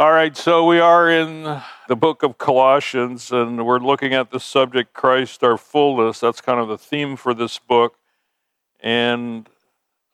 [0.00, 1.42] All right, so we are in
[1.86, 6.20] the book of Colossians, and we're looking at the subject Christ, our fullness.
[6.20, 7.96] That's kind of the theme for this book.
[8.82, 9.46] And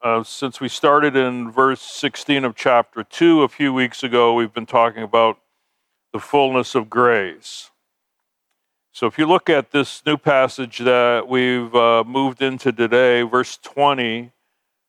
[0.03, 4.53] uh, since we started in verse 16 of chapter 2 a few weeks ago, we've
[4.53, 5.39] been talking about
[6.13, 7.71] the fullness of grace.
[8.91, 13.57] So if you look at this new passage that we've uh, moved into today, verse
[13.59, 14.33] 20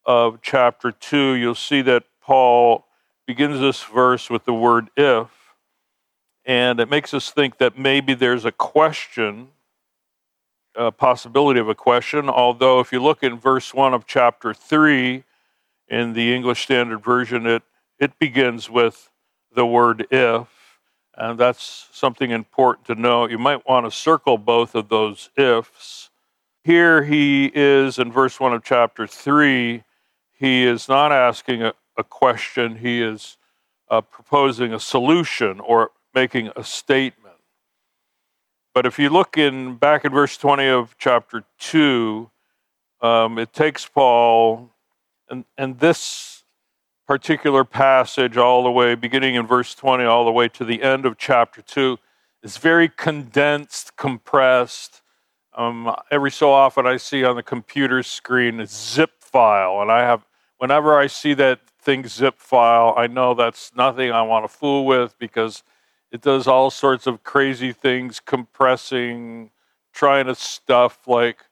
[0.07, 2.86] of chapter 2, you'll see that Paul
[3.27, 5.27] begins this verse with the word if,
[6.45, 9.49] and it makes us think that maybe there's a question,
[10.75, 12.29] a possibility of a question.
[12.29, 15.25] Although, if you look in verse 1 of chapter 3
[15.89, 17.63] in the English Standard Version, it,
[17.99, 19.11] it begins with
[19.53, 20.47] the word if,
[21.13, 23.27] and that's something important to know.
[23.27, 26.11] You might want to circle both of those ifs.
[26.63, 29.83] Here he is in verse 1 of chapter 3.
[30.31, 33.37] He is not asking a, a question, he is
[33.89, 37.35] uh, proposing a solution or making a statement.
[38.73, 42.29] But if you look in back in verse 20 of chapter 2,
[43.01, 44.71] um, it takes Paul
[45.29, 46.43] and, and this
[47.07, 51.05] particular passage all the way, beginning in verse 20, all the way to the end
[51.05, 51.97] of chapter 2,
[52.43, 55.01] is very condensed, compressed.
[55.55, 60.01] Um, every so often I see on the computer screen a zip file, and I
[60.01, 60.25] have
[60.57, 64.85] whenever I see that thing zip file, I know that's nothing I want to fool
[64.85, 65.63] with because
[66.11, 69.51] it does all sorts of crazy things, compressing,
[69.93, 71.45] trying to stuff like,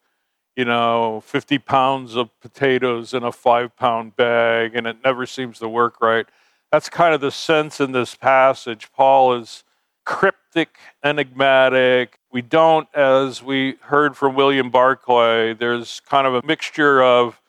[0.58, 5.60] you know, 50 pounds of potatoes in a five pound bag, and it never seems
[5.60, 6.26] to work right.
[6.70, 8.92] That's kind of the sense in this passage.
[8.92, 9.64] Paul is
[10.04, 12.20] cryptic, enigmatic.
[12.30, 17.40] We don't, as we heard from William Barclay, there's kind of a mixture of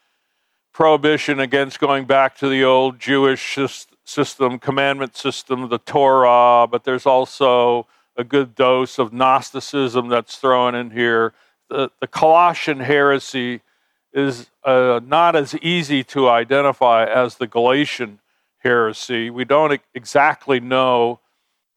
[0.77, 3.59] prohibition against going back to the old Jewish
[4.05, 10.75] system, commandment system, the Torah, but there's also a good dose of Gnosticism that's thrown
[10.75, 11.33] in here.
[11.71, 13.63] The, the Colossian heresy
[14.13, 18.19] is uh, not as easy to identify as the Galatian
[18.59, 19.31] heresy.
[19.31, 21.21] We don't exactly know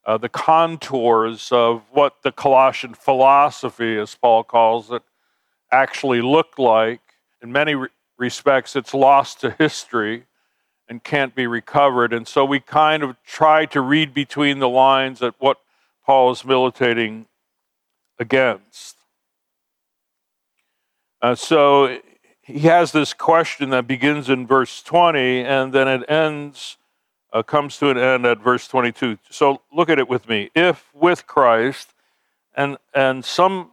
[0.04, 5.02] uh, the contours of what the Colossian philosophy, as Paul calls it,
[5.72, 7.00] actually looked like.
[7.40, 7.74] In many
[8.20, 10.24] respects, it's lost to history
[10.88, 12.12] and can't be recovered.
[12.12, 15.58] And so we kind of try to read between the lines at what
[16.04, 17.26] Paul is militating
[18.18, 18.96] against.
[21.22, 21.98] Uh, so
[22.42, 26.76] he has this question that begins in verse 20 and then it ends,
[27.32, 29.18] uh, comes to an end at verse 22.
[29.30, 30.50] So look at it with me.
[30.54, 31.94] If with Christ,
[32.54, 33.70] and, and some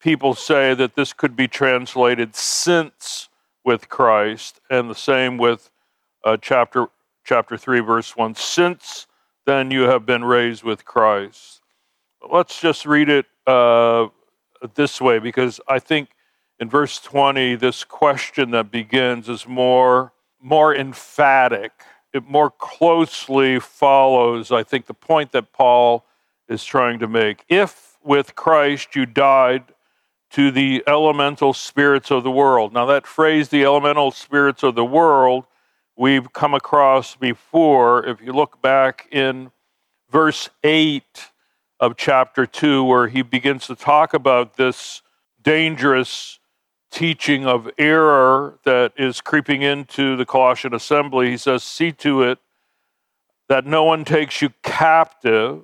[0.00, 3.28] people say that this could be translated since
[3.64, 5.70] with Christ, and the same with
[6.24, 6.86] uh, chapter
[7.24, 8.34] chapter three, verse one.
[8.34, 9.06] Since
[9.46, 11.62] then you have been raised with Christ.
[12.30, 14.08] Let's just read it uh,
[14.74, 16.10] this way, because I think
[16.58, 21.72] in verse twenty, this question that begins is more more emphatic.
[22.12, 26.04] It more closely follows, I think, the point that Paul
[26.48, 27.44] is trying to make.
[27.48, 29.62] If with Christ you died
[30.32, 32.72] to the elemental spirits of the world.
[32.72, 35.44] Now, that phrase, the elemental spirits of the world,
[35.96, 38.06] we've come across before.
[38.06, 39.50] If you look back in
[40.10, 41.04] verse 8
[41.80, 45.02] of chapter 2, where he begins to talk about this
[45.42, 46.38] dangerous
[46.90, 52.38] teaching of error that is creeping into the Colossian assembly, he says, See to it
[53.48, 55.62] that no one takes you captive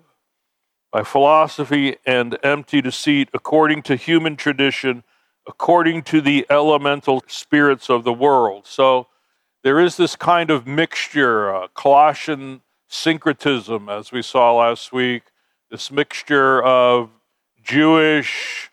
[0.91, 5.05] by philosophy and empty deceit, according to human tradition,
[5.47, 8.67] according to the elemental spirits of the world.
[8.67, 9.07] So
[9.63, 15.25] there is this kind of mixture, uh, Colossian syncretism, as we saw last week,
[15.71, 17.11] this mixture of
[17.63, 18.71] Jewish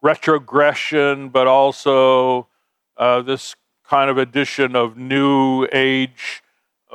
[0.00, 2.48] retrogression, but also
[2.96, 6.41] uh, this kind of addition of new age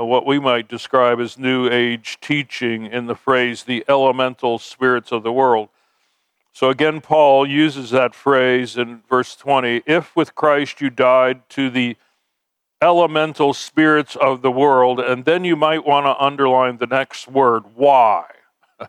[0.05, 5.23] what we might describe as New Age teaching in the phrase the elemental spirits of
[5.23, 5.69] the world.
[6.53, 11.69] So again, Paul uses that phrase in verse 20 if with Christ you died to
[11.69, 11.97] the
[12.81, 17.63] elemental spirits of the world, and then you might want to underline the next word
[17.75, 18.25] why.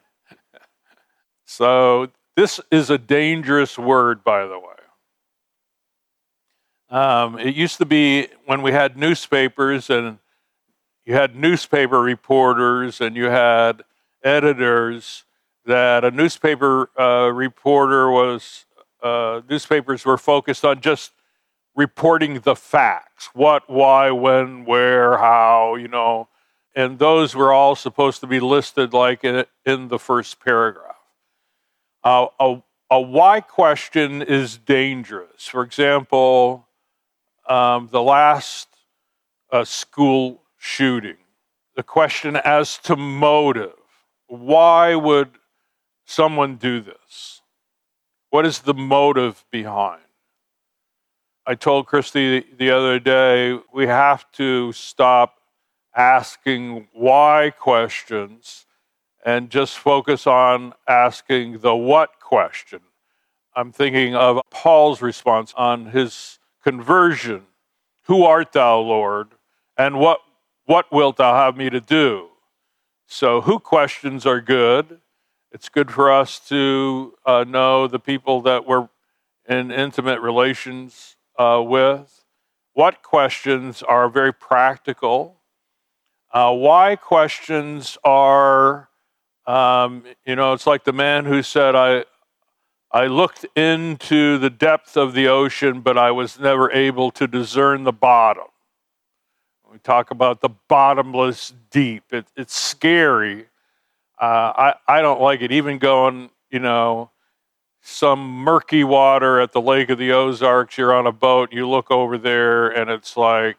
[1.44, 4.64] so this is a dangerous word, by the way.
[6.90, 10.18] Um, it used to be when we had newspapers and
[11.08, 13.82] you had newspaper reporters and you had
[14.22, 15.24] editors
[15.64, 18.66] that a newspaper uh, reporter was
[19.02, 21.12] uh, newspapers were focused on just
[21.74, 26.28] reporting the facts what why when where how you know
[26.76, 30.94] and those were all supposed to be listed like in, in the first paragraph.
[32.04, 35.48] Uh, a, a why question is dangerous.
[35.48, 36.68] For example,
[37.48, 38.68] um, the last
[39.50, 41.16] uh, school shooting,
[41.74, 43.72] the question as to motive.
[44.26, 45.30] Why would
[46.04, 47.40] someone do this?
[48.30, 50.02] What is the motive behind?
[51.46, 55.36] I told Christy the other day we have to stop
[55.96, 58.66] asking why questions
[59.24, 62.80] and just focus on asking the what question.
[63.56, 67.46] I'm thinking of Paul's response on his conversion
[68.04, 69.28] Who art thou, Lord?
[69.76, 70.20] And what,
[70.68, 72.28] what wilt thou have me to do?
[73.06, 75.00] So, who questions are good.
[75.50, 78.90] It's good for us to uh, know the people that we're
[79.48, 82.22] in intimate relations uh, with.
[82.74, 85.40] What questions are very practical?
[86.30, 88.90] Uh, why questions are,
[89.46, 92.04] um, you know, it's like the man who said, I,
[92.92, 97.84] I looked into the depth of the ocean, but I was never able to discern
[97.84, 98.48] the bottom.
[99.78, 102.02] We talk about the bottomless deep.
[102.10, 103.46] It, it's scary.
[104.20, 105.52] Uh, I, I don't like it.
[105.52, 107.10] Even going, you know,
[107.80, 110.76] some murky water at the Lake of the Ozarks.
[110.76, 113.56] You're on a boat, you look over there, and it's like,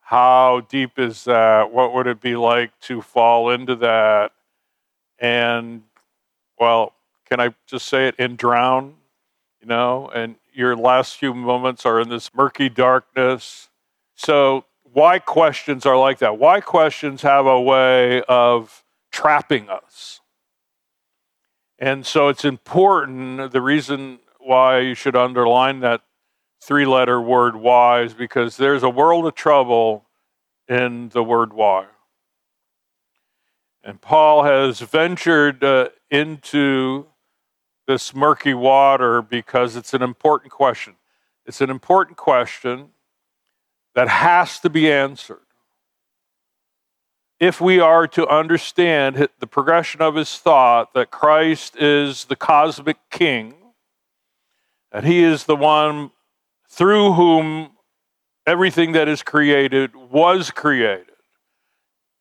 [0.00, 1.70] how deep is that?
[1.70, 4.32] What would it be like to fall into that?
[5.18, 5.82] And,
[6.58, 6.94] well,
[7.28, 8.14] can I just say it?
[8.18, 8.94] And drown,
[9.60, 13.68] you know, and your last few moments are in this murky darkness.
[14.14, 16.38] So, why questions are like that?
[16.38, 20.20] Why questions have a way of trapping us?
[21.78, 23.52] And so it's important.
[23.52, 26.02] The reason why you should underline that
[26.60, 30.06] three letter word why is because there's a world of trouble
[30.68, 31.86] in the word why.
[33.82, 37.06] And Paul has ventured uh, into
[37.86, 40.96] this murky water because it's an important question.
[41.46, 42.90] It's an important question
[43.98, 45.40] that has to be answered
[47.40, 52.96] if we are to understand the progression of his thought that Christ is the cosmic
[53.10, 53.54] king,
[54.92, 56.12] that he is the one
[56.70, 57.72] through whom
[58.46, 61.16] everything that is created was created.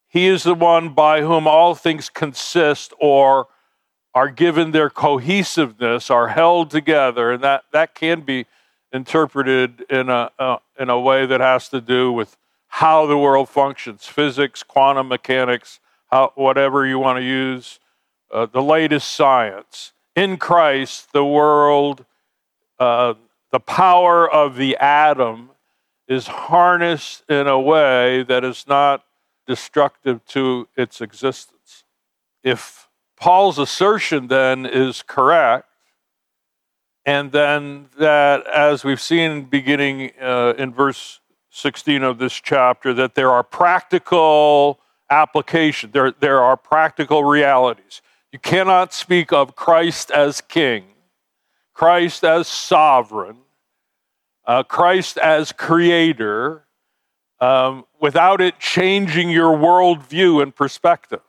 [0.07, 3.49] He is the one by whom all things consist or
[4.15, 8.47] are given their cohesiveness, are held together, and that, that can be
[8.91, 12.37] interpreted in a, uh, in a way that has to do with
[12.67, 15.79] how the world functions physics, quantum mechanics,
[16.11, 17.79] how, whatever you want to use,
[18.31, 19.93] uh, the latest science.
[20.15, 22.05] In Christ, the world,
[22.79, 23.13] uh,
[23.51, 25.51] the power of the atom
[26.07, 29.03] is harnessed in a way that is not
[29.45, 31.83] destructive to its existence.
[32.43, 32.87] If
[33.17, 35.66] Paul's assertion then is correct,
[37.07, 41.21] and then that, as we've seen beginning uh, in verse
[41.51, 48.01] 16 of this chapter that there are practical applications, there, there are practical realities.
[48.33, 50.83] You cannot speak of Christ as king,
[51.73, 53.37] Christ as sovereign,
[54.45, 56.65] uh, Christ as creator,
[57.39, 61.21] um, without it changing your worldview and perspective.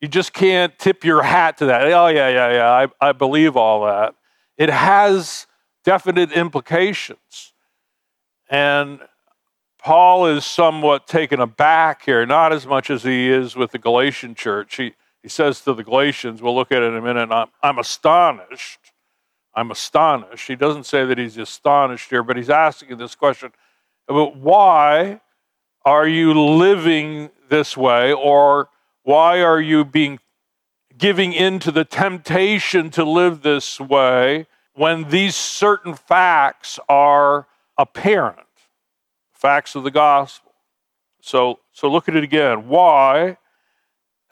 [0.00, 1.82] You just can't tip your hat to that.
[1.92, 4.14] Oh, yeah, yeah, yeah, I, I believe all that.
[4.56, 5.46] It has
[5.84, 7.52] definite implications.
[8.48, 9.00] And
[9.78, 14.34] Paul is somewhat taken aback here, not as much as he is with the Galatian
[14.34, 14.76] church.
[14.76, 17.78] He, he says to the Galatians, we'll look at it in a minute, I'm, I'm
[17.78, 18.80] astonished.
[19.54, 20.48] I'm astonished.
[20.48, 23.52] He doesn't say that he's astonished here, but he's asking this question
[24.08, 25.20] about why
[25.84, 28.70] are you living this way, or
[29.02, 30.18] why are you being
[30.96, 37.46] giving in to the temptation to live this way when these certain facts are
[37.78, 38.40] apparent
[39.32, 40.52] facts of the gospel.
[41.20, 42.68] So, so look at it again.
[42.68, 43.36] Why?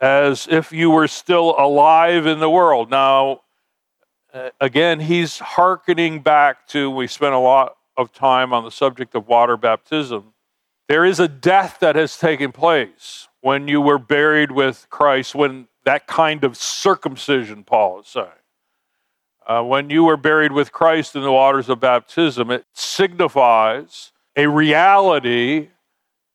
[0.00, 2.90] As if you were still alive in the world.
[2.90, 3.42] Now,
[4.32, 9.14] uh, again, he's hearkening back to, we spent a lot of time on the subject
[9.14, 10.32] of water baptism.
[10.88, 15.68] There is a death that has taken place when you were buried with Christ, when
[15.84, 18.28] that kind of circumcision, Paul is saying.
[19.46, 24.46] Uh, when you were buried with Christ in the waters of baptism, it signifies a
[24.46, 25.68] reality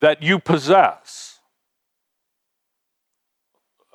[0.00, 1.40] that you possess.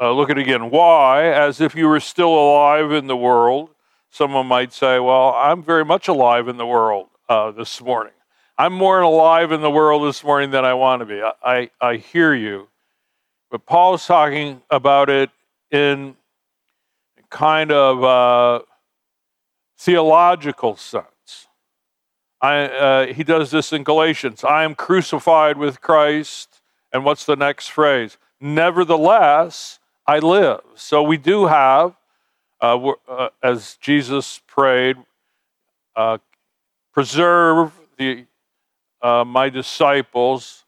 [0.01, 0.71] Uh, look at it again.
[0.71, 1.25] Why?
[1.27, 3.69] As if you were still alive in the world.
[4.09, 8.13] Someone might say, Well, I'm very much alive in the world uh, this morning.
[8.57, 11.21] I'm more alive in the world this morning than I want to be.
[11.21, 12.67] I, I, I hear you.
[13.49, 15.29] but Paul's talking about it
[15.73, 16.15] in
[17.29, 18.63] kind of a
[19.77, 21.47] theological sense.
[22.39, 24.43] I, uh, he does this in Galatians.
[24.43, 26.61] I am crucified with Christ.
[26.91, 28.17] And what's the next phrase?
[28.39, 30.61] Nevertheless, I live.
[30.75, 31.95] So we do have,
[32.61, 34.97] uh, uh, as Jesus prayed,
[35.95, 36.19] uh,
[36.93, 38.25] preserve the
[39.01, 40.65] uh, my disciples.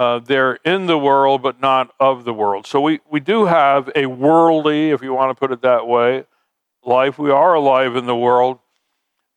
[0.00, 2.66] Uh, they're in the world, but not of the world.
[2.66, 6.24] So we, we do have a worldly, if you want to put it that way,
[6.82, 7.18] life.
[7.18, 8.60] We are alive in the world,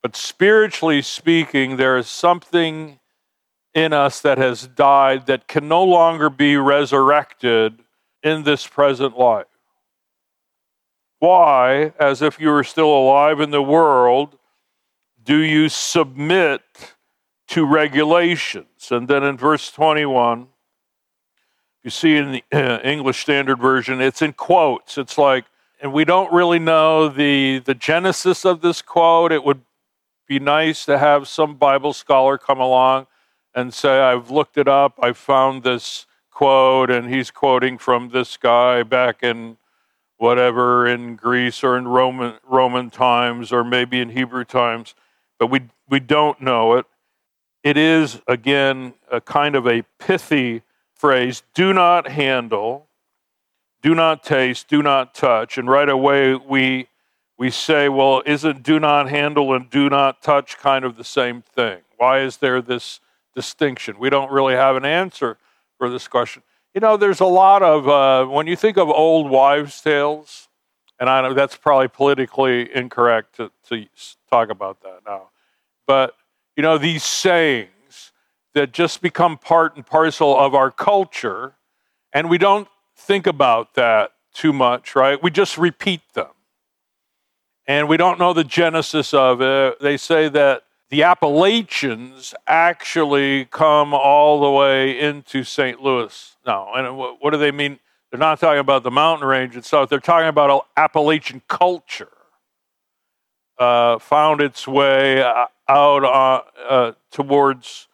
[0.02, 2.98] but spiritually speaking, there is something
[3.74, 7.82] in us that has died that can no longer be resurrected
[8.22, 9.44] in this present life.
[11.18, 14.38] Why, as if you were still alive in the world,
[15.22, 16.62] do you submit
[17.48, 18.90] to regulations?
[18.90, 20.48] And then in verse 21,
[21.84, 24.96] you see in the uh, English Standard Version, it's in quotes.
[24.96, 25.44] It's like,
[25.80, 29.30] and we don't really know the, the genesis of this quote.
[29.30, 29.60] It would
[30.26, 33.06] be nice to have some Bible scholar come along
[33.54, 38.38] and say, I've looked it up, I found this quote, and he's quoting from this
[38.38, 39.58] guy back in
[40.16, 44.94] whatever in Greece or in Roman Roman times or maybe in Hebrew times,
[45.38, 46.86] but we we don't know it.
[47.62, 50.62] It is again a kind of a pithy
[50.94, 52.88] phrase, do not handle,
[53.82, 56.88] do not taste, do not touch, and right away we
[57.36, 61.42] we say, well, isn't do not handle and do not touch kind of the same
[61.42, 61.80] thing?
[61.96, 63.00] Why is there this
[63.34, 63.98] distinction?
[63.98, 65.36] We don't really have an answer
[65.76, 66.42] for this question.
[66.74, 70.48] You know, there's a lot of, uh, when you think of old wives' tales,
[71.00, 73.86] and I know that's probably politically incorrect to, to
[74.30, 75.30] talk about that now,
[75.86, 76.14] but,
[76.56, 77.68] you know, these sayings
[78.54, 81.54] that just become part and parcel of our culture,
[82.12, 85.22] and we don't think about that too much, right?
[85.22, 86.28] We just repeat them.
[87.66, 89.80] And we don't know the genesis of it.
[89.80, 95.80] They say that the Appalachians actually come all the way into St.
[95.80, 96.72] Louis now.
[96.74, 97.78] And what, do they mean?
[98.10, 102.08] They're not talking about the mountain range itself, they're talking about Appalachian culture.
[103.58, 107.86] Uh, found its way uh, out uh, uh, towards,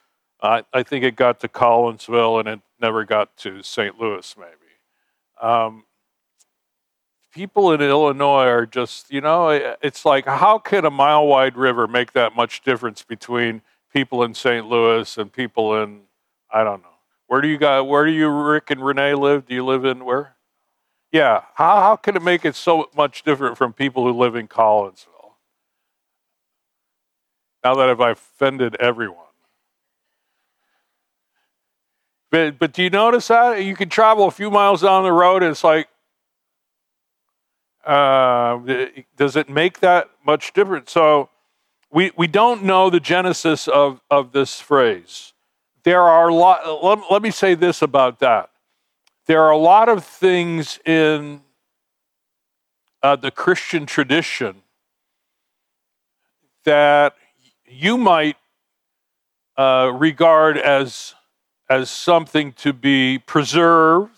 [0.42, 3.98] I think it got to Collinsville and it never got to St.
[3.98, 4.50] Louis, maybe.
[5.40, 5.84] Um,
[7.32, 9.50] people in Illinois are just, you know,
[9.82, 14.34] it's like, how can a mile wide river make that much difference between people in
[14.34, 14.66] St.
[14.66, 16.02] Louis and people in,
[16.50, 16.88] I don't know.
[17.26, 19.46] Where do you guys, where do you, Rick and Renee, live?
[19.46, 20.36] Do you live in where?
[21.12, 21.42] Yeah.
[21.54, 25.06] How, how can it make it so much different from people who live in Collinsville?
[27.62, 29.29] Now that I've offended everyone.
[32.30, 33.64] But, but do you notice that?
[33.64, 35.88] You can travel a few miles down the road and it's like,
[37.84, 38.58] uh,
[39.16, 40.92] does it make that much difference?
[40.92, 41.30] So
[41.90, 45.32] we, we don't know the genesis of, of this phrase.
[45.82, 48.50] There are a lot, let, let me say this about that.
[49.26, 51.40] There are a lot of things in
[53.02, 54.62] uh, the Christian tradition
[56.64, 57.14] that
[57.66, 58.36] you might
[59.56, 61.14] uh, regard as,
[61.70, 64.10] as something to be preserved,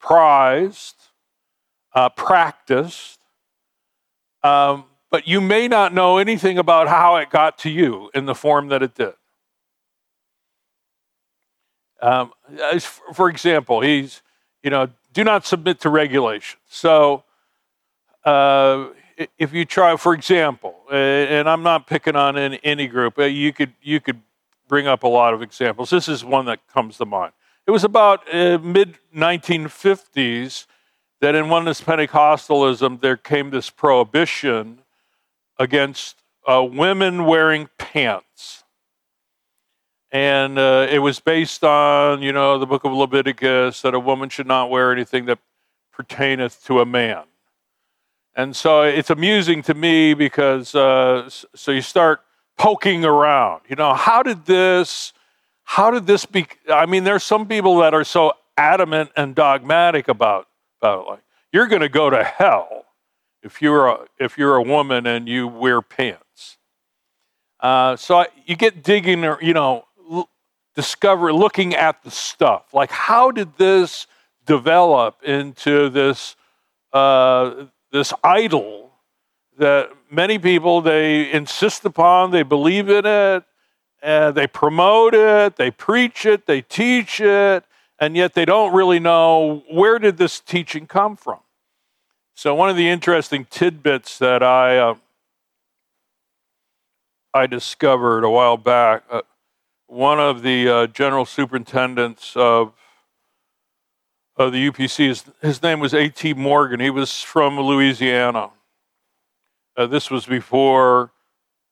[0.00, 0.96] prized,
[1.94, 3.20] uh, practiced,
[4.42, 8.34] um, but you may not know anything about how it got to you in the
[8.34, 9.14] form that it did.
[12.02, 12.32] Um,
[13.14, 14.20] for example, he's,
[14.62, 16.58] you know, do not submit to regulation.
[16.68, 17.22] So,
[18.24, 18.88] uh,
[19.38, 23.72] if you try, for example, and I'm not picking on any, any group, you could
[23.80, 24.20] you could
[24.68, 25.90] bring up a lot of examples.
[25.90, 27.32] This is one that comes to mind.
[27.66, 30.66] It was about uh, mid 1950s
[31.20, 34.82] that in oneness Pentecostalism there came this prohibition
[35.58, 38.64] against uh, women wearing pants.
[40.12, 44.28] And uh, it was based on, you know, the book of Leviticus that a woman
[44.28, 45.38] should not wear anything that
[45.92, 47.24] pertaineth to a man.
[48.36, 52.20] And so it's amusing to me because, uh, so you start
[52.56, 55.12] poking around, you know, how did this,
[55.64, 56.46] how did this be?
[56.68, 60.48] I mean, there's some people that are so adamant and dogmatic about
[60.80, 61.10] about it.
[61.10, 61.22] Like
[61.52, 62.86] you're going to go to hell
[63.42, 66.58] if you're a, if you're a woman and you wear pants.
[67.60, 70.28] Uh, so I, you get digging, or, you know, l-
[70.74, 72.72] discover looking at the stuff.
[72.72, 74.06] Like how did this
[74.44, 76.36] develop into this
[76.92, 78.85] uh, this idol
[79.58, 83.44] that many people they insist upon, they believe in it,
[84.02, 87.64] they promote it, they preach it, they teach it,
[87.98, 91.38] and yet they don't really know where did this teaching come from.
[92.34, 94.94] So one of the interesting tidbits that I uh,
[97.32, 99.22] I discovered a while back, uh,
[99.86, 102.72] one of the uh, general superintendents of
[104.36, 106.34] of the UPC, his, his name was A.T.
[106.34, 106.78] Morgan.
[106.78, 108.50] He was from Louisiana.
[109.76, 111.12] Uh, this was before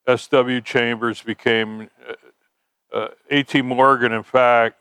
[0.07, 0.61] S.W.
[0.61, 3.63] Chambers became uh, uh, A.T.
[3.63, 4.13] Morgan.
[4.13, 4.77] In fact,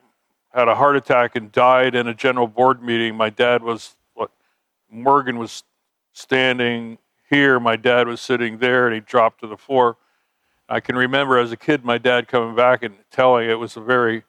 [0.54, 3.16] had a heart attack and died in a general board meeting.
[3.16, 4.30] My dad was what
[4.92, 5.64] Morgan was
[6.12, 6.98] standing
[7.30, 9.98] here, my dad was sitting there, and he dropped to the floor.
[10.68, 13.82] I can remember as a kid my dad coming back and telling it was a
[13.82, 14.24] very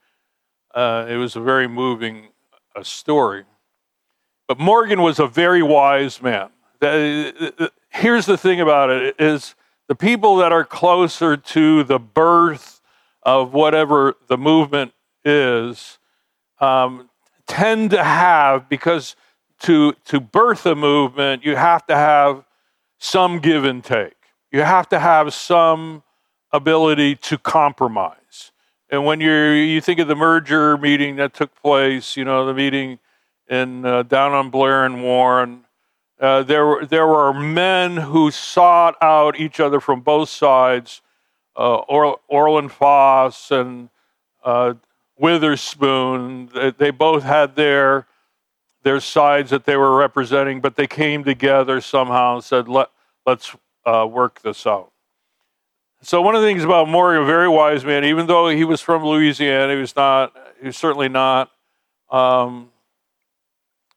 [0.74, 2.28] uh, it was a very moving
[2.74, 3.44] uh, story.
[4.46, 6.50] But Morgan was a very wise man.
[7.94, 9.54] Here's the thing about it is
[9.86, 12.80] the people that are closer to the birth
[13.22, 14.92] of whatever the movement
[15.24, 16.00] is
[16.58, 17.08] um,
[17.46, 19.14] tend to have, because
[19.60, 22.44] to, to birth a movement, you have to have
[22.98, 24.16] some give and take.
[24.50, 26.02] You have to have some
[26.52, 28.50] ability to compromise.
[28.90, 32.54] And when you you think of the merger meeting that took place, you know, the
[32.54, 32.98] meeting
[33.48, 35.63] in uh, down on Blair and Warren,
[36.20, 41.02] uh, there, were, there were men who sought out each other from both sides,
[41.56, 43.88] uh, or, Orland Foss and
[44.44, 44.74] uh,
[45.18, 46.50] Witherspoon.
[46.54, 48.06] They, they, both had their,
[48.82, 52.90] their sides that they were representing, but they came together somehow and said, Let,
[53.26, 53.54] let's
[53.84, 54.92] uh, work this out.
[56.02, 58.80] So one of the things about Morgan, a very wise man, even though he was
[58.80, 61.50] from Louisiana, he was not, he was certainly not
[62.10, 62.70] um,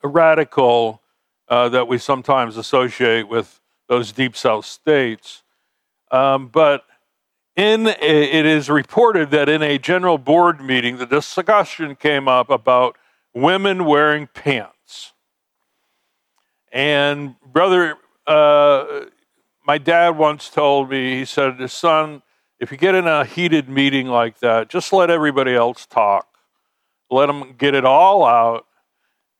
[0.01, 1.01] a radical
[1.49, 5.43] uh, that we sometimes associate with those deep south states.
[6.11, 6.83] Um, but
[7.55, 12.49] in a, it is reported that in a general board meeting, the discussion came up
[12.49, 12.97] about
[13.33, 15.13] women wearing pants.
[16.71, 19.05] And brother, uh,
[19.65, 22.21] my dad once told me, he said, son,
[22.59, 26.27] if you get in a heated meeting like that, just let everybody else talk.
[27.09, 28.65] Let them get it all out.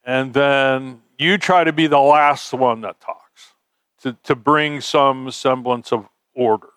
[0.04, 3.54] And then you try to be the last one that talks
[4.02, 6.70] to, to bring some semblance of order.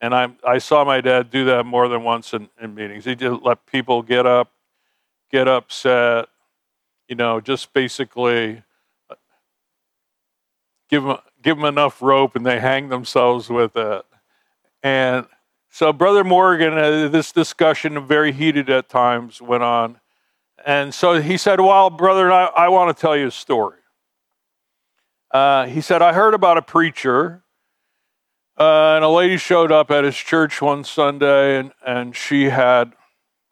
[0.00, 3.04] And I, I saw my dad do that more than once in, in meetings.
[3.04, 4.50] He just let people get up,
[5.30, 6.28] get upset,
[7.08, 8.62] you know, just basically
[9.10, 9.14] uh,
[10.88, 14.04] give them, give them enough rope and they hang themselves with it.
[14.82, 15.26] And
[15.70, 19.98] so, Brother Morgan, uh, this discussion, very heated at times, went on.
[20.64, 23.78] And so he said, Well, brother, I, I want to tell you a story.
[25.30, 27.42] Uh, he said, I heard about a preacher,
[28.58, 32.92] uh, and a lady showed up at his church one Sunday, and, and she had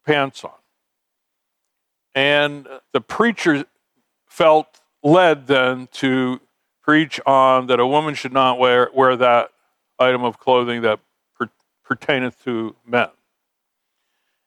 [0.05, 0.51] pants on.
[2.15, 3.65] And the preacher
[4.27, 6.39] felt led then to
[6.81, 9.49] preach on that a woman should not wear, wear that
[9.99, 10.99] item of clothing that
[11.37, 11.49] per,
[11.83, 13.09] pertaineth to men.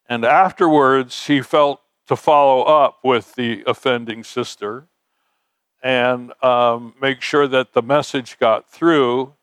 [0.08, 4.86] And afterwards, he felt to follow up with the offending sister
[5.82, 9.34] and um, make sure that the message got through.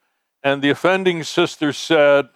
[0.43, 2.27] And the offending sister said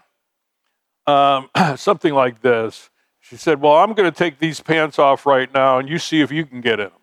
[1.05, 5.53] um, something like this She said, Well, I'm going to take these pants off right
[5.53, 6.93] now, and you see if you can get in them.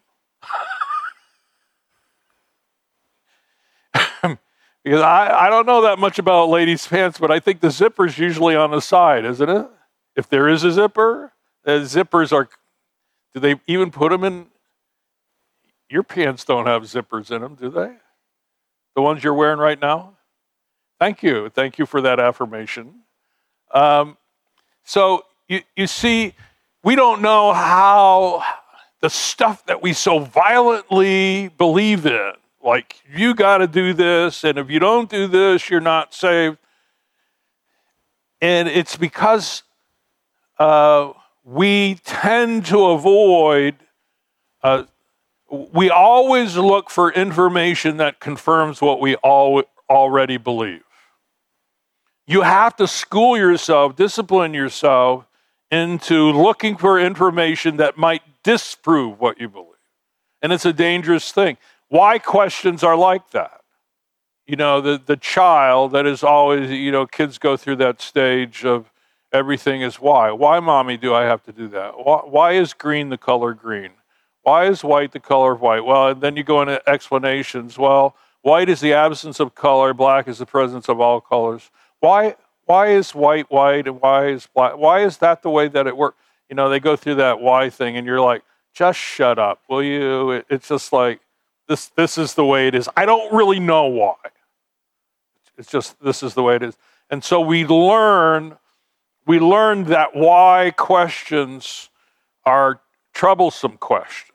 [4.85, 8.19] because I, I don't know that much about ladies' pants, but I think the zipper's
[8.19, 9.67] usually on the side, isn't it?
[10.17, 11.33] If there is a zipper,
[11.65, 12.49] the zippers are
[13.35, 14.47] do they even put them in?
[15.91, 17.93] Your pants don't have zippers in them, do they?
[18.95, 20.15] The ones you're wearing right now?
[21.01, 21.51] Thank you.
[21.51, 23.01] Thank you for that affirmation.
[23.73, 24.17] Um,
[24.85, 26.35] so you, you see,
[26.83, 28.43] we don't know how
[29.01, 34.59] the stuff that we so violently believe in, like you got to do this, and
[34.59, 36.57] if you don't do this, you're not saved.
[38.41, 39.63] And it's because
[40.59, 41.13] uh,
[41.45, 43.77] we tend to avoid,
[44.63, 44.85] uh,
[45.51, 50.83] we always look for information that confirms what we all, already believe.
[52.27, 55.27] You have to school yourself, discipline yourself
[55.71, 59.71] into looking for information that might disprove what you believe.
[60.41, 61.59] And it's a dangerous thing.
[61.89, 63.61] Why questions are like that?
[64.47, 68.65] You know, the, the child that is always, you know, kids go through that stage
[68.65, 68.91] of
[69.35, 70.31] everything is why.
[70.31, 71.99] Why, mommy, do I have to do that?
[71.99, 73.91] Why, why is green the color green?
[74.43, 75.85] Why is white the color of white?
[75.85, 77.77] Well, and then you go into explanations.
[77.77, 81.71] Well, white is the absence of color, black is the presence of all colors.
[81.99, 84.77] Why, why is white white and why is black?
[84.77, 86.17] Why is that the way that it works?
[86.49, 88.43] You know, they go through that why thing, and you're like,
[88.73, 90.31] just shut up, will you?
[90.31, 91.21] It, it's just like
[91.69, 91.89] this.
[91.97, 92.89] This is the way it is.
[92.97, 94.17] I don't really know why.
[95.57, 96.77] It's just this is the way it is.
[97.11, 98.59] And so we learn.
[99.27, 101.91] We learned that why questions
[102.45, 102.81] are
[103.13, 104.33] troublesome questions.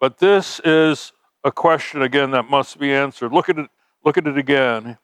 [0.00, 3.32] But this is a question again that must be answered.
[3.32, 3.70] Look at it.
[4.04, 4.98] Look at it again.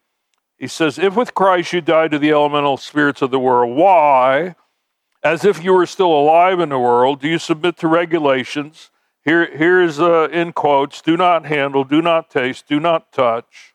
[0.59, 4.57] He says, If with Christ you died to the elemental spirits of the world, why,
[5.23, 8.91] as if you were still alive in the world, do you submit to regulations?
[9.25, 13.75] Here, here's uh, in quotes do not handle, do not taste, do not touch.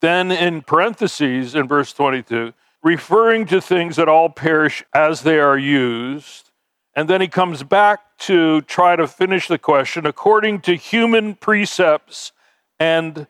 [0.00, 5.58] Then in parentheses in verse 22, referring to things that all perish as they are
[5.58, 6.50] used.
[6.94, 12.32] And then he comes back to try to finish the question according to human precepts
[12.78, 13.26] and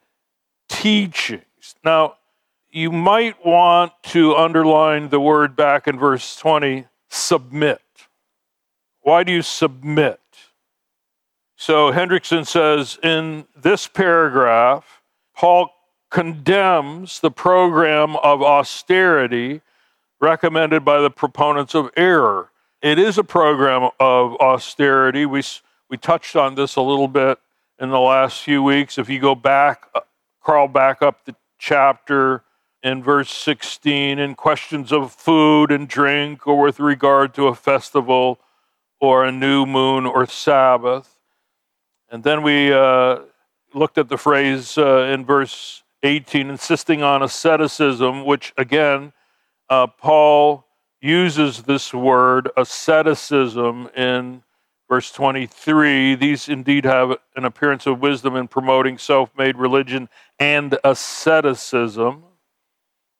[0.68, 1.76] teachings.
[1.84, 2.16] Now,
[2.70, 7.82] you might want to underline the word back in verse 20 submit.
[9.02, 10.20] Why do you submit?
[11.56, 15.02] So Hendriksen says in this paragraph,
[15.36, 15.70] Paul
[16.12, 19.62] condemns the program of austerity
[20.20, 22.50] recommended by the proponents of error.
[22.82, 25.24] It is a program of austerity.
[25.24, 25.42] We,
[25.88, 27.38] we touched on this a little bit
[27.80, 28.98] in the last few weeks.
[28.98, 30.00] If you go back, uh,
[30.42, 32.44] crawl back up the chapter
[32.82, 38.38] in verse 16 in questions of food and drink or with regard to a festival
[39.00, 41.18] or a new moon or Sabbath.
[42.10, 43.20] And then we uh,
[43.72, 49.12] looked at the phrase uh, in verse 18, insisting on asceticism, which again,
[49.68, 50.66] uh, Paul
[51.00, 54.42] uses this word asceticism in
[54.88, 56.14] verse 23.
[56.14, 62.24] These indeed have an appearance of wisdom in promoting self made religion and asceticism,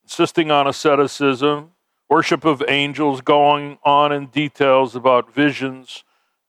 [0.03, 1.71] insisting on asceticism,
[2.09, 6.03] worship of angels, going on in details about visions,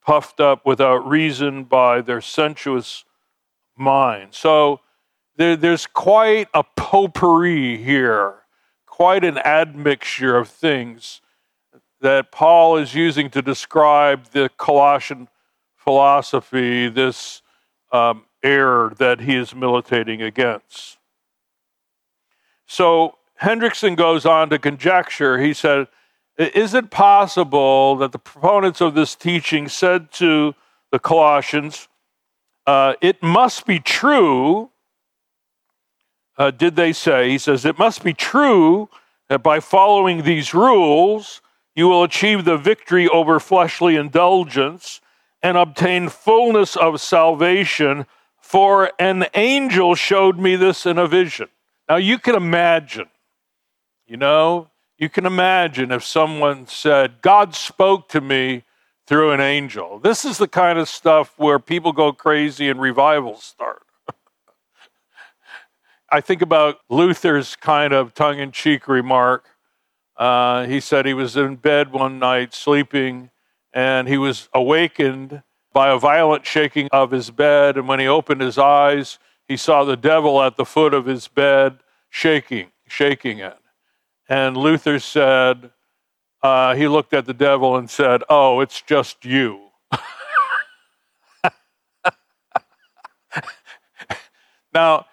[0.04, 3.04] puffed up without reason by their sensuous
[3.76, 4.34] mind.
[4.34, 4.80] So
[5.36, 8.34] there, there's quite a potpourri here,
[8.86, 11.20] quite an admixture of things
[12.00, 15.28] that Paul is using to describe the Colossian
[15.76, 17.42] philosophy, this
[17.92, 20.98] um, error that he is militating against.
[22.66, 25.88] So Hendriksen goes on to conjecture, he said,
[26.38, 30.54] Is it possible that the proponents of this teaching said to
[30.92, 31.88] the Colossians,
[32.66, 34.70] uh, It must be true?
[36.36, 37.30] Uh, did they say?
[37.30, 38.88] He says, It must be true
[39.28, 41.40] that by following these rules,
[41.74, 45.00] you will achieve the victory over fleshly indulgence
[45.42, 48.06] and obtain fullness of salvation
[48.40, 51.48] for an angel showed me this in a vision.
[51.88, 53.08] Now you can imagine,
[54.06, 54.68] you know,
[54.98, 58.64] you can imagine if someone said, God spoke to me
[59.06, 59.98] through an angel.
[59.98, 63.82] This is the kind of stuff where people go crazy and revivals start.
[66.14, 69.48] I think about Luther's kind of tongue in cheek remark.
[70.16, 73.30] Uh, he said he was in bed one night sleeping
[73.72, 77.76] and he was awakened by a violent shaking of his bed.
[77.76, 81.26] And when he opened his eyes, he saw the devil at the foot of his
[81.26, 83.58] bed shaking, shaking it.
[84.28, 85.72] And Luther said,
[86.44, 89.62] uh, he looked at the devil and said, Oh, it's just you.
[94.72, 95.06] now,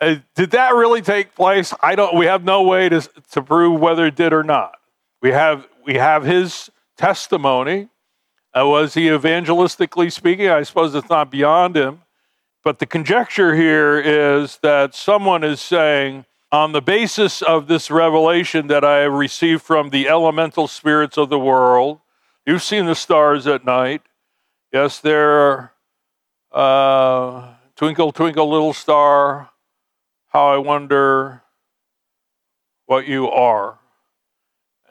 [0.00, 1.74] uh, did that really take place?
[1.80, 2.16] I don't.
[2.16, 3.00] We have no way to
[3.32, 4.78] to prove whether it did or not.
[5.20, 7.88] We have we have his testimony,
[8.54, 10.48] uh, was he evangelistically speaking?
[10.48, 12.02] I suppose it's not beyond him.
[12.64, 18.66] But the conjecture here is that someone is saying, on the basis of this revelation
[18.66, 22.00] that I have received from the elemental spirits of the world,
[22.46, 24.02] you've seen the stars at night.
[24.72, 25.72] Yes, they're
[26.50, 29.50] uh, twinkle, twinkle, little star.
[30.28, 31.42] How I wonder
[32.86, 33.78] what you are.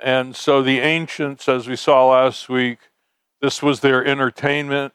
[0.02, 2.80] And so the ancients, as we saw last week,
[3.42, 4.94] this was their entertainment.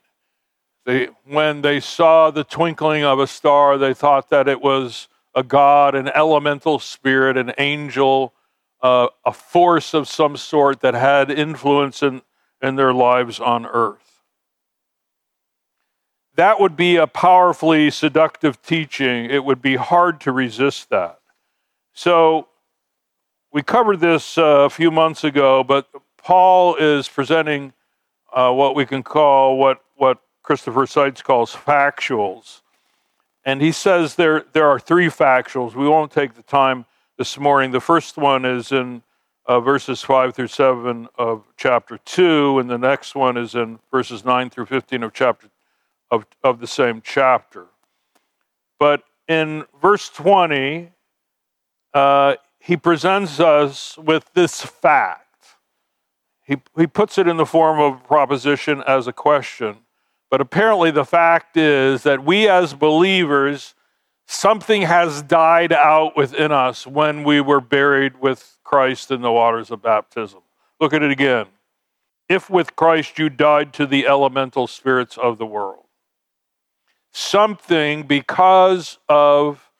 [0.84, 5.44] They, when they saw the twinkling of a star, they thought that it was a
[5.44, 8.34] god, an elemental spirit, an angel,
[8.82, 12.22] uh, a force of some sort that had influence in,
[12.60, 14.01] in their lives on earth.
[16.36, 19.26] That would be a powerfully seductive teaching.
[19.26, 21.18] It would be hard to resist that.
[21.92, 22.48] So,
[23.52, 27.74] we covered this uh, a few months ago, but Paul is presenting
[28.32, 32.62] uh, what we can call what what Christopher Seitz calls factuals,
[33.44, 35.74] and he says there there are three factuals.
[35.74, 36.86] We won't take the time
[37.18, 37.72] this morning.
[37.72, 39.02] The first one is in
[39.44, 44.24] uh, verses 5 through 7 of chapter 2, and the next one is in verses
[44.24, 45.48] 9 through 15 of chapter
[46.12, 47.66] of, of the same chapter.
[48.78, 50.92] But in verse 20,
[51.94, 55.22] uh, he presents us with this fact.
[56.46, 59.78] He, he puts it in the form of a proposition as a question.
[60.30, 63.74] But apparently, the fact is that we as believers,
[64.26, 69.70] something has died out within us when we were buried with Christ in the waters
[69.70, 70.40] of baptism.
[70.80, 71.46] Look at it again.
[72.28, 75.84] If with Christ you died to the elemental spirits of the world,
[77.12, 79.70] something because of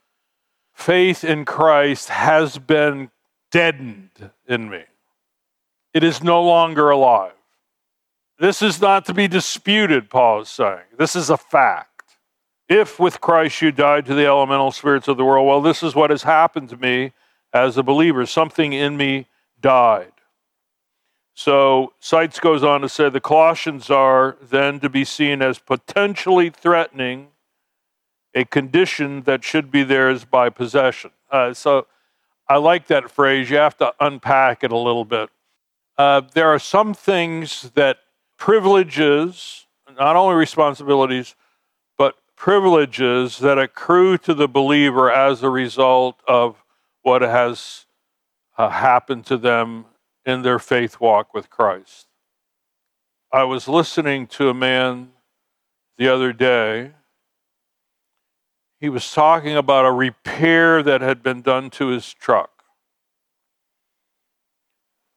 [0.73, 3.11] faith in Christ has been
[3.51, 4.85] deadened in me.
[5.95, 7.33] It is no longer alive.
[8.38, 10.81] This is not to be disputed, Paul is saying.
[10.99, 11.88] This is a fact.
[12.68, 15.95] If with Christ you died to the elemental spirits of the world, well, this is
[15.95, 17.12] what has happened to me
[17.53, 18.25] as a believer.
[18.25, 19.27] Something in me
[19.61, 20.12] died.
[21.35, 26.51] So Seitz goes on to say the Colossians are then to be seen as potentially
[26.51, 27.29] threatening
[28.35, 31.11] a condition that should be theirs by possession.
[31.31, 31.87] Uh, so
[32.49, 33.51] I like that phrase.
[33.51, 35.31] You have to unpack it a little bit.
[35.97, 37.99] Uh, there are some things that
[38.37, 39.66] privileges,
[39.99, 41.35] not only responsibilities,
[41.97, 46.62] but privileges that accrue to the believer as a result of
[47.03, 47.87] what has
[48.59, 49.85] uh, happened to them
[50.24, 52.06] in their faith walk with Christ.
[53.32, 55.11] I was listening to a man
[55.98, 56.92] the other day
[58.82, 62.64] he was talking about a repair that had been done to his truck.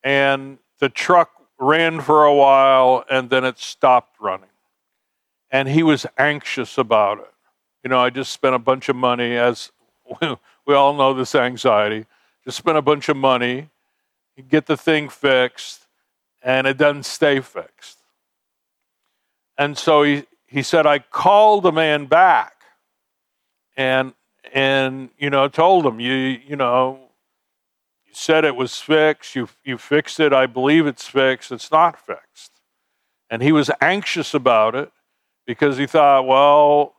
[0.03, 4.51] And the truck ran for a while and then it stopped running.
[5.49, 7.33] And he was anxious about it.
[7.83, 9.71] You know, I just spent a bunch of money, as
[10.21, 12.05] we all know this anxiety,
[12.43, 13.71] just spent a bunch of money,
[14.43, 15.87] get the thing fixed,
[16.43, 17.99] and it doesn't stay fixed.
[19.57, 22.55] And so he, he said, I called the man back
[23.75, 24.13] and
[24.53, 26.99] and you know told him you you know
[28.05, 31.99] you said it was fixed you you fixed it i believe it's fixed it's not
[31.99, 32.51] fixed
[33.29, 34.91] and he was anxious about it
[35.45, 36.95] because he thought well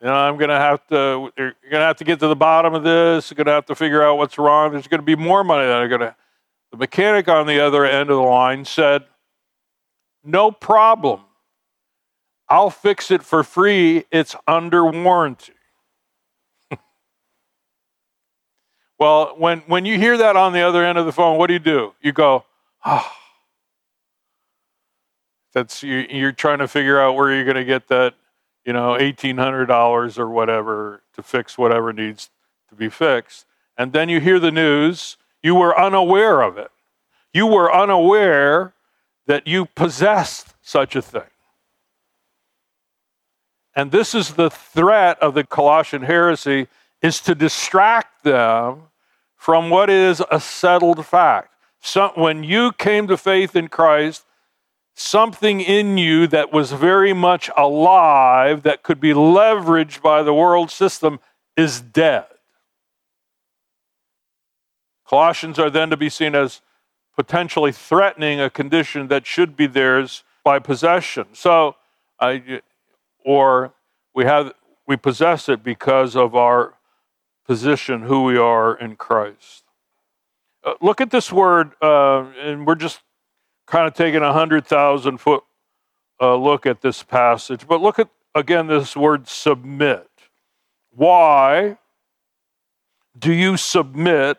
[0.00, 2.36] you know i'm going to have to you're going to have to get to the
[2.36, 5.04] bottom of this you're going to have to figure out what's wrong there's going to
[5.04, 6.14] be more money that i'm going to
[6.70, 9.04] the mechanic on the other end of the line said
[10.24, 11.20] no problem
[12.48, 15.52] i'll fix it for free it's under warranty
[18.98, 21.52] Well, when, when you hear that on the other end of the phone, what do
[21.52, 21.94] you do?
[22.02, 22.44] You go,
[22.84, 23.08] oh.
[25.54, 28.14] That's you, you're trying to figure out where you're going to get that,
[28.64, 32.30] you know, eighteen hundred dollars or whatever to fix whatever needs
[32.68, 33.46] to be fixed.
[33.76, 35.16] And then you hear the news.
[35.42, 36.70] You were unaware of it.
[37.32, 38.74] You were unaware
[39.26, 41.22] that you possessed such a thing.
[43.74, 46.66] And this is the threat of the Colossian heresy
[47.00, 48.82] is to distract them
[49.36, 51.54] from what is a settled fact.
[52.16, 54.24] When you came to faith in Christ,
[54.94, 60.72] something in you that was very much alive, that could be leveraged by the world
[60.72, 61.20] system,
[61.56, 62.26] is dead.
[65.08, 66.60] Colossians are then to be seen as
[67.16, 71.26] potentially threatening a condition that should be theirs by possession.
[71.32, 71.76] So,
[73.24, 73.72] or
[74.14, 74.52] we have
[74.86, 76.74] we possess it because of our
[77.46, 79.64] position who we are in Christ.
[80.64, 83.00] Uh, look at this word, uh, and we're just
[83.66, 85.42] kind of taking a hundred thousand foot
[86.20, 87.66] uh, look at this passage.
[87.66, 90.08] But look at again this word submit.
[90.90, 91.78] Why
[93.18, 94.38] do you submit?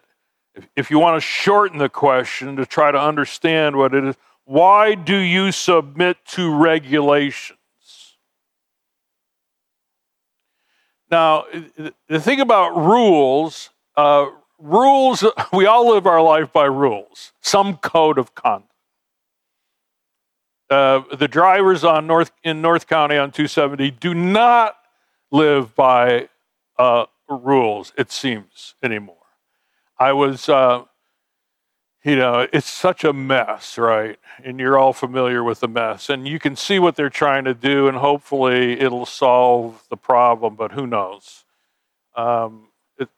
[0.76, 4.96] If, you want to shorten the question to try to understand what it is, why
[4.96, 7.58] do you submit to regulations?
[11.12, 11.46] Now,
[12.08, 14.28] the thing about rules, uh,
[14.60, 18.66] rules, we all live our life by rules, some code of conduct.
[20.70, 24.76] Uh, the drivers on North in North County on 270 do not
[25.32, 26.30] live by
[26.78, 27.92] uh, rules.
[27.98, 29.19] It seems anymore.
[30.00, 30.86] I was uh,
[32.04, 34.18] you know, it's such a mess, right?
[34.44, 36.10] And you're all familiar with the mess.
[36.10, 40.56] And you can see what they're trying to do, and hopefully it'll solve the problem,
[40.56, 41.44] but who knows?
[42.16, 43.10] Um, it,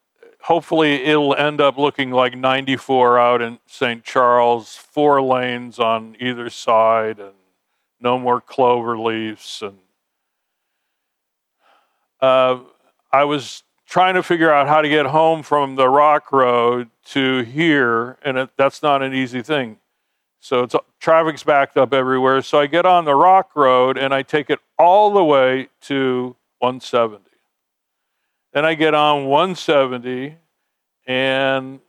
[0.42, 4.04] hopefully it'll end up looking like 94 out in St.
[4.04, 7.36] Charles, four lanes on either side, and
[8.00, 9.62] no more clover leaves.
[9.62, 9.78] And
[12.20, 12.62] uh,
[13.12, 13.62] I was
[13.92, 18.38] trying to figure out how to get home from the rock road to here, and
[18.38, 19.78] it, that's not an easy thing.
[20.40, 22.42] So it's traffic's backed up everywhere.
[22.42, 26.38] So I get on the rock road and I take it all the way to
[26.60, 27.22] 170.
[28.54, 30.38] Then I get on 170
[31.06, 31.82] and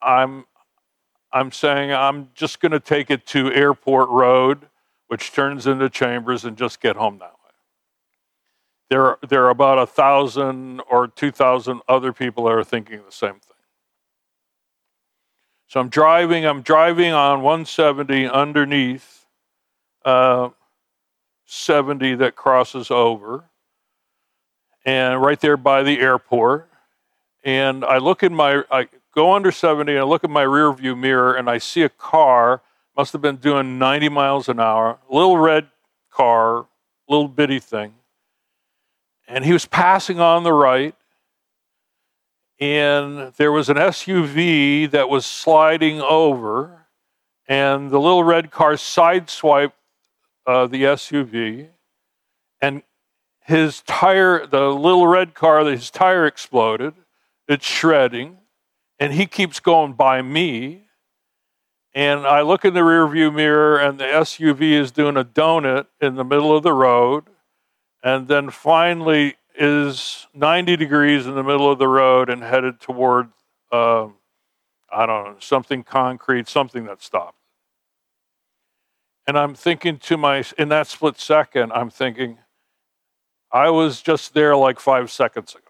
[0.00, 0.46] I'm
[1.30, 4.66] I'm saying I'm just going to take it to Airport Road,
[5.08, 7.39] which turns into Chambers, and just get home way.
[8.90, 13.12] There, there are about a thousand or two thousand other people that are thinking the
[13.12, 13.56] same thing.
[15.68, 16.44] So I'm driving.
[16.44, 19.26] I'm driving on 170 underneath
[20.04, 20.48] uh,
[21.46, 23.44] 70 that crosses over,
[24.84, 26.68] and right there by the airport.
[27.44, 30.72] And I look in my, I go under 70, and I look at my rear
[30.72, 32.62] view mirror, and I see a car,
[32.96, 35.68] must have been doing 90 miles an hour, little red
[36.10, 36.66] car,
[37.08, 37.94] little bitty thing.
[39.32, 40.92] And he was passing on the right,
[42.58, 46.88] and there was an SUV that was sliding over,
[47.46, 49.70] and the little red car sideswiped
[50.46, 51.68] uh, the SUV,
[52.60, 52.82] and
[53.38, 56.94] his tire, the little red car, his tire exploded.
[57.46, 58.38] It's shredding,
[58.98, 60.86] and he keeps going by me.
[61.94, 66.16] And I look in the rearview mirror, and the SUV is doing a donut in
[66.16, 67.26] the middle of the road.
[68.02, 73.28] And then finally, is 90 degrees in the middle of the road and headed toward,
[73.70, 74.06] uh,
[74.90, 77.36] I don't know, something concrete, something that stopped.
[79.26, 82.38] And I'm thinking to my, in that split second, I'm thinking,
[83.52, 85.64] I was just there like five seconds ago.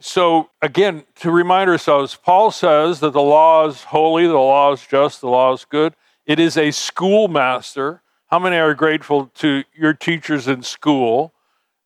[0.00, 4.86] So, again, to remind ourselves, Paul says that the law is holy, the law is
[4.86, 5.94] just, the law is good.
[6.26, 11.32] It is a schoolmaster how many are grateful to your teachers in school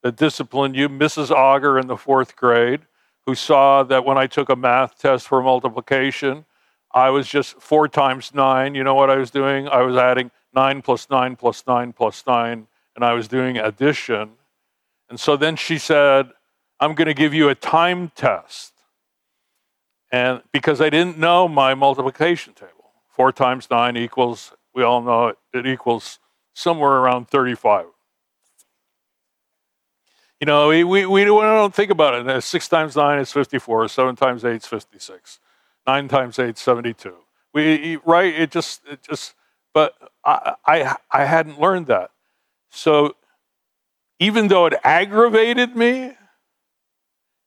[0.02, 0.88] that disciplined you?
[0.88, 1.30] Mrs.
[1.30, 2.80] Auger in the fourth grade,
[3.26, 6.46] who saw that when I took a math test for multiplication,
[6.92, 8.74] I was just four times nine.
[8.74, 9.68] You know what I was doing?
[9.68, 14.30] I was adding nine plus nine plus nine plus nine, and I was doing addition.
[15.10, 16.30] And so then she said,
[16.80, 18.72] I'm going to give you a time test.
[20.10, 25.28] And because I didn't know my multiplication table, four times nine equals, we all know
[25.28, 26.18] it, it equals
[26.54, 27.86] somewhere around 35.
[30.40, 32.42] You know, we, we, we don't think about it.
[32.42, 33.88] Six times nine is 54.
[33.88, 35.38] Seven times eight is 56.
[35.86, 37.14] Nine times eight is 72.
[37.52, 38.32] We, right?
[38.32, 39.34] It just, it just,
[39.74, 42.10] but I, I, I hadn't learned that.
[42.70, 43.16] So
[44.18, 46.12] even though it aggravated me,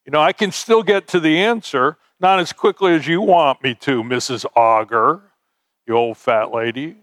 [0.04, 3.62] you know, I can still get to the answer, not as quickly as you want
[3.62, 4.44] me to, Mrs.
[4.54, 5.22] Auger,
[5.86, 6.96] you old fat lady,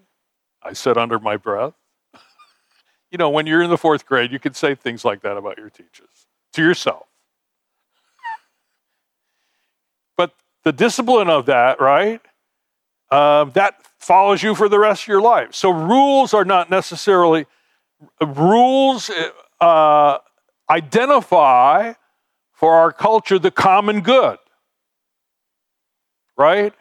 [0.63, 1.73] I said under my breath
[3.11, 5.57] you know, when you're in the fourth grade, you can say things like that about
[5.57, 7.05] your teachers to yourself.
[10.17, 12.21] but the discipline of that, right?
[13.11, 15.53] Um, that follows you for the rest of your life.
[15.53, 17.45] So rules are not necessarily
[18.21, 19.11] rules
[19.59, 20.17] uh,
[20.69, 21.93] identify
[22.53, 24.37] for our culture the common good,
[26.37, 26.73] right?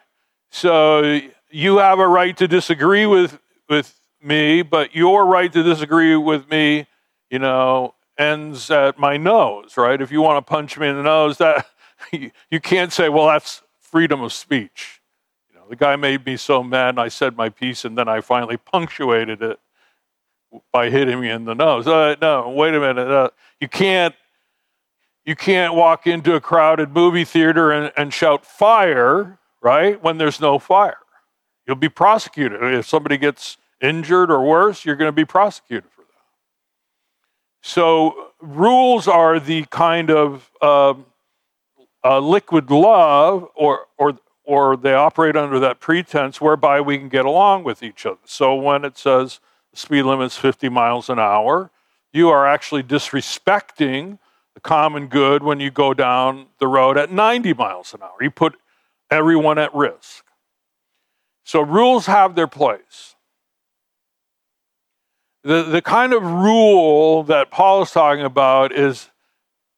[0.51, 3.39] So you have a right to disagree with
[3.69, 6.87] with me, but your right to disagree with me,
[7.31, 10.01] you know, ends at my nose, right?
[10.01, 11.67] If you want to punch me in the nose, that
[12.13, 15.01] you can't say, well, that's freedom of speech.
[15.49, 18.09] You know, the guy made me so mad, and I said my piece, and then
[18.09, 19.59] I finally punctuated it
[20.73, 21.87] by hitting me in the nose.
[21.87, 23.09] Uh, no, wait a minute.
[23.09, 23.31] Uh,
[23.61, 24.15] you can't.
[25.27, 30.03] You can't walk into a crowded movie theater and, and shout fire, right?
[30.03, 30.97] When there's no fire.
[31.67, 32.63] You'll be prosecuted.
[32.63, 36.07] If somebody gets injured or worse, you're going to be prosecuted for that.
[37.63, 40.95] So, rules are the kind of uh,
[42.05, 47.27] uh, liquid love, or, or, or they operate under that pretense whereby we can get
[47.27, 48.19] along with each other.
[48.25, 49.41] So, when it says
[49.73, 51.71] the speed limit is 50 miles an hour,
[52.13, 54.19] you are actually disrespecting
[54.55, 58.17] the common good when you go down the road at 90 miles an hour.
[58.21, 58.57] You put
[59.11, 60.25] everyone at risk.
[61.45, 63.17] So, rules have their place.
[65.43, 69.09] The, the kind of rule that Paul is talking about is,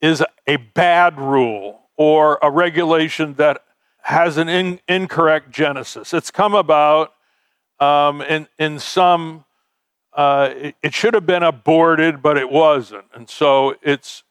[0.00, 3.62] is a bad rule or a regulation that
[4.02, 6.12] has an in, incorrect genesis.
[6.12, 7.12] It's come about
[7.78, 9.44] um, in, in some,
[10.12, 13.04] uh, it, it, should have been aborted, but it wasn't.
[13.14, 14.24] And so it's,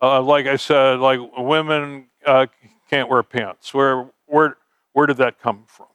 [0.00, 2.46] uh, like I said, like women uh,
[2.88, 3.72] can't wear pants.
[3.72, 4.56] Where, where,
[4.92, 5.86] where did that come from?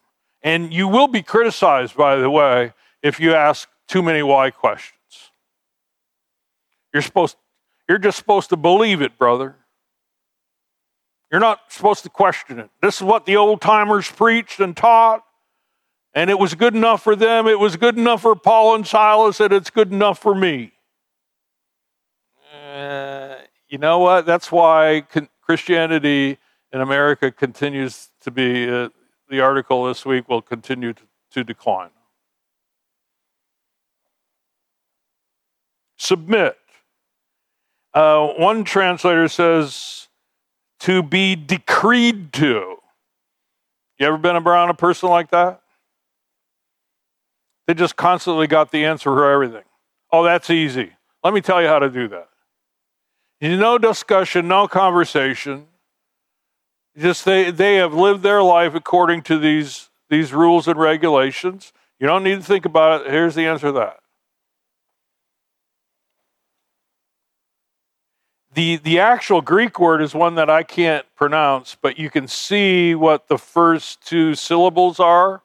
[0.43, 4.93] And you will be criticized, by the way, if you ask too many why questions.
[6.93, 7.37] You're supposed,
[7.87, 9.55] You're just supposed to believe it, brother.
[11.31, 12.69] You're not supposed to question it.
[12.81, 15.23] This is what the old timers preached and taught,
[16.13, 17.47] and it was good enough for them.
[17.47, 20.71] It was good enough for Paul and Silas, and it's good enough for me.
[22.53, 23.35] Uh,
[23.67, 24.25] you know what?
[24.25, 25.05] That's why
[25.41, 26.37] Christianity
[26.71, 28.89] in America continues to be, uh,
[29.29, 31.89] the article this week will continue to, to decline.
[35.97, 36.57] Submit.
[37.93, 40.07] Uh, one translator says,
[40.79, 42.77] to be decreed to.
[43.99, 45.61] You ever been around a person like that?
[47.65, 49.63] They just constantly got the answer for everything.
[50.11, 50.93] Oh, that's easy.
[51.23, 52.29] Let me tell you how to do that.
[53.41, 55.67] No discussion, no conversation.
[56.97, 61.73] Just they, they have lived their life according to these, these rules and regulations.
[61.99, 63.11] You don't need to think about it.
[63.11, 63.97] Here's the answer to that.
[68.57, 72.95] The, the actual Greek word is one that I can't pronounce, but you can see
[72.95, 75.43] what the first two syllables are.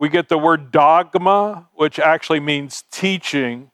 [0.00, 3.70] We get the word dogma, which actually means teaching,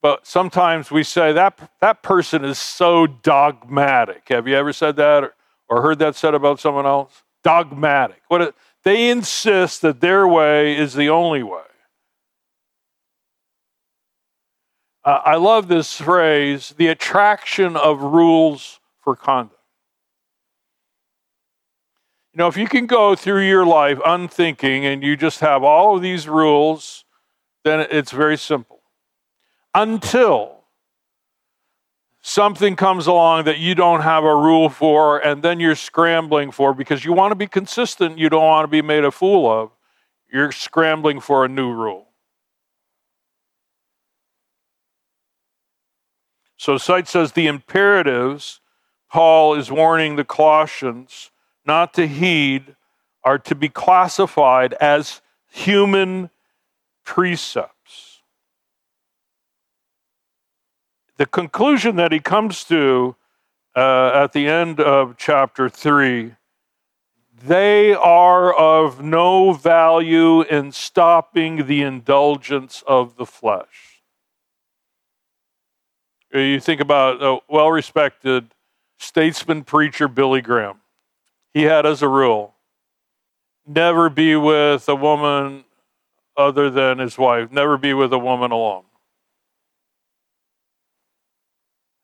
[0.00, 4.28] but sometimes we say that that person is so dogmatic.
[4.28, 5.34] Have you ever said that or,
[5.68, 7.24] or heard that said about someone else?
[7.42, 8.22] Dogmatic.
[8.28, 11.62] What they insist that their way is the only way.
[15.04, 19.56] Uh, I love this phrase the attraction of rules for conduct.
[22.32, 25.96] You know, if you can go through your life unthinking and you just have all
[25.96, 27.04] of these rules,
[27.64, 28.80] then it's very simple.
[29.74, 30.60] Until
[32.22, 36.74] something comes along that you don't have a rule for, and then you're scrambling for
[36.74, 39.70] because you want to be consistent, you don't want to be made a fool of,
[40.32, 42.09] you're scrambling for a new rule.
[46.60, 48.60] So Seitz says the imperatives
[49.10, 51.30] Paul is warning the Colossians
[51.64, 52.76] not to heed
[53.24, 56.28] are to be classified as human
[57.02, 58.20] precepts.
[61.16, 63.16] The conclusion that he comes to
[63.74, 66.34] uh, at the end of chapter 3
[67.42, 73.89] they are of no value in stopping the indulgence of the flesh.
[76.32, 78.54] You think about a well respected
[78.98, 80.80] statesman preacher, Billy Graham.
[81.52, 82.54] He had as a rule
[83.66, 85.64] never be with a woman
[86.36, 88.84] other than his wife, never be with a woman alone.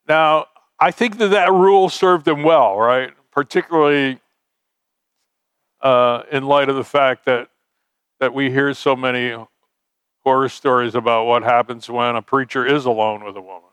[0.07, 0.47] Now,
[0.79, 3.11] I think that that rule served him well, right?
[3.31, 4.19] Particularly
[5.81, 7.49] uh, in light of the fact that
[8.19, 9.35] that we hear so many
[10.23, 13.69] horror stories about what happens when a preacher is alone with a woman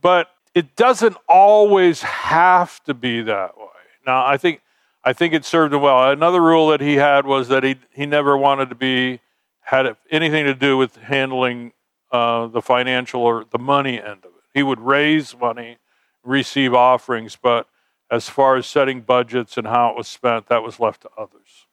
[0.00, 3.66] but it doesn't always have to be that way.
[4.06, 4.60] Now, I think
[5.02, 6.10] I think it served him well.
[6.10, 9.20] Another rule that he had was that he he never wanted to be
[9.60, 11.72] had anything to do with handling
[12.10, 14.42] uh, the financial or the money end of it.
[14.52, 15.78] He would raise money,
[16.24, 17.68] receive offerings, but
[18.10, 21.66] as far as setting budgets and how it was spent, that was left to others.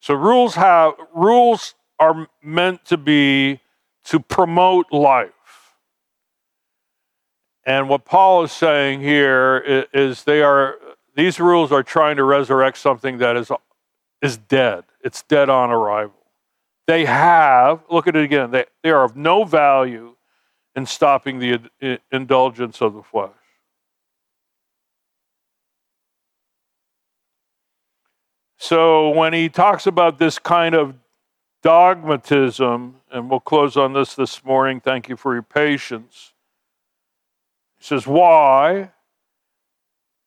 [0.00, 3.60] So rules have rules are meant to be
[4.04, 5.30] to promote life.
[7.64, 10.76] And what Paul is saying here is they are
[11.14, 13.50] these rules are trying to resurrect something that is
[14.22, 14.84] is dead.
[15.02, 16.14] It's dead on arrival.
[16.86, 20.16] They have, look at it again, they, they are of no value
[20.74, 23.30] in stopping the indulgence of the flesh.
[28.56, 30.94] So when he talks about this kind of
[31.62, 36.34] dogmatism, and we'll close on this this morning, thank you for your patience.
[37.80, 38.92] Says, Why?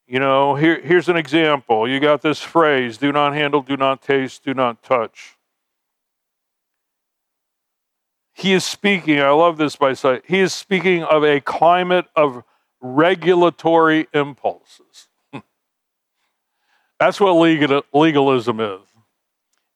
[0.08, 1.88] You know, here, here's an example.
[1.88, 5.38] You got this phrase do not handle, do not taste, do not touch.
[8.34, 12.44] He is speaking, I love this by Seitz, he is speaking of a climate of
[12.82, 15.08] regulatory impulses.
[17.00, 18.82] That's what legal, legalism is.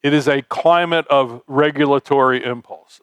[0.04, 3.02] It is a climate of regulatory impulses.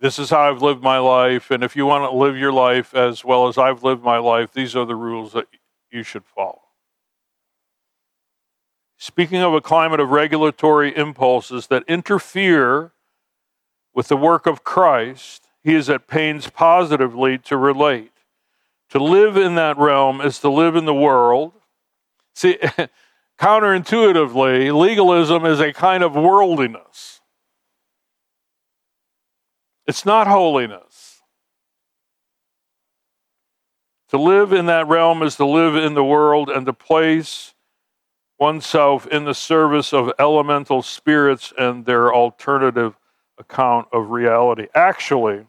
[0.00, 1.50] This is how I've lived my life.
[1.50, 4.52] And if you want to live your life as well as I've lived my life,
[4.52, 5.46] these are the rules that
[5.90, 6.62] you should follow.
[8.96, 12.92] Speaking of a climate of regulatory impulses that interfere
[13.94, 18.12] with the work of Christ, he is at pains positively to relate.
[18.90, 21.52] To live in that realm is to live in the world.
[22.34, 22.58] See,
[23.38, 27.17] counterintuitively, legalism is a kind of worldliness.
[29.88, 31.22] It's not holiness.
[34.10, 37.54] To live in that realm is to live in the world and to place
[38.38, 42.96] oneself in the service of elemental spirits and their alternative
[43.38, 44.66] account of reality.
[44.74, 45.46] Actually,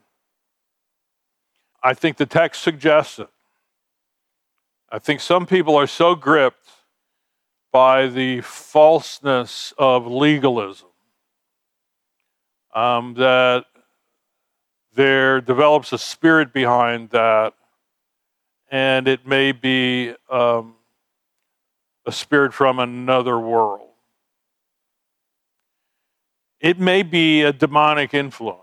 [1.84, 3.30] I think the text suggests it.
[4.90, 6.66] I think some people are so gripped
[7.74, 10.88] by the falseness of legalism
[12.74, 13.66] um, that
[15.00, 17.54] there develops a spirit behind that,
[18.70, 20.76] and it may be um,
[22.06, 23.88] a spirit from another world.
[26.60, 28.60] It may be a demonic influence.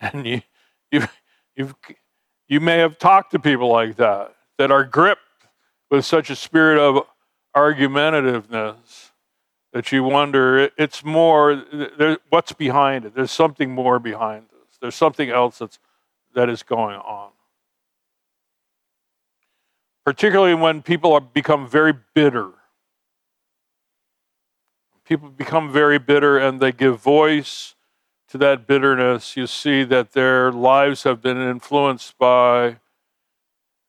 [0.00, 0.40] And you,
[0.90, 1.02] you,
[1.54, 1.74] you've,
[2.48, 5.20] you may have talked to people like that, that are gripped
[5.90, 7.06] with such a spirit of
[7.54, 9.10] argumentativeness
[9.74, 11.56] that you wonder it's more
[11.98, 13.14] there, what's behind it?
[13.14, 14.78] There's something more behind this.
[14.80, 15.80] There's something else that's
[16.34, 17.32] that is going on.
[20.04, 22.52] Particularly when people are become very bitter.
[25.04, 27.74] People become very bitter and they give voice
[28.28, 29.36] to that bitterness.
[29.36, 32.76] You see that their lives have been influenced by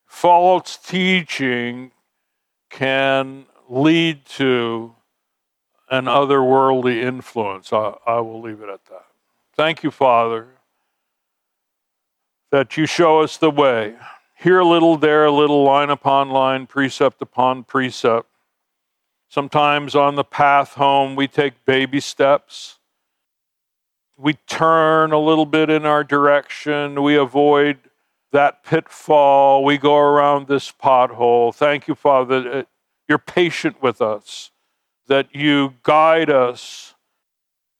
[0.04, 1.92] false teaching
[2.70, 4.96] can lead to
[5.88, 7.72] an otherworldly influence.
[7.72, 9.06] I, I will leave it at that.
[9.54, 10.48] Thank you, Father,
[12.50, 13.94] that you show us the way.
[14.34, 18.28] Here a little, there a little, line upon line, precept upon precept.
[19.28, 22.78] Sometimes on the path home, we take baby steps.
[24.16, 27.02] We turn a little bit in our direction.
[27.02, 27.78] We avoid
[28.32, 29.64] that pitfall.
[29.64, 31.54] We go around this pothole.
[31.54, 32.68] Thank you, Father, that
[33.08, 34.50] you're patient with us
[35.08, 36.94] that you guide us.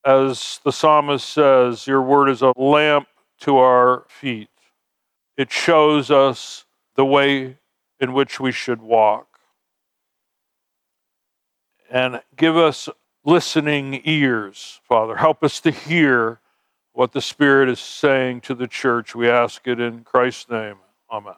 [0.05, 3.09] As the psalmist says, your word is a lamp
[3.41, 4.51] to our feet.
[5.37, 6.64] It shows us
[6.95, 7.59] the way
[7.99, 9.27] in which we should walk.
[11.91, 12.89] And give us
[13.24, 15.16] listening ears, Father.
[15.16, 16.41] Help us to hear
[16.93, 19.14] what the Spirit is saying to the church.
[19.14, 20.77] We ask it in Christ's name.
[21.11, 21.35] Amen.